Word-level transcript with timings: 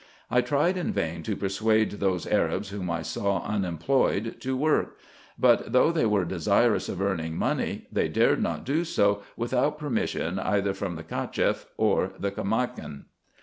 I 0.31 0.41
tried 0.41 0.77
in 0.77 0.91
vain 0.93 1.21
to 1.21 1.35
persuade 1.35 1.91
those 1.91 2.25
Arabs 2.25 2.69
whom 2.69 2.89
I 2.89 3.03
saw 3.03 3.45
unemployed 3.45 4.37
to 4.39 4.57
work; 4.57 4.97
but, 5.37 5.73
though 5.73 5.91
they 5.91 6.07
were 6.07 6.25
desirous 6.25 6.89
of 6.89 6.99
earning 6.99 7.37
money, 7.37 7.85
they 7.91 8.07
dared 8.07 8.41
not 8.41 8.65
do 8.65 8.83
so, 8.83 9.21
without 9.37 9.77
permission 9.77 10.39
either 10.39 10.73
from 10.73 10.95
the 10.95 11.03
Cacheff 11.03 11.67
or 11.77 12.13
the 12.17 12.31
Caimakan. 12.31 13.05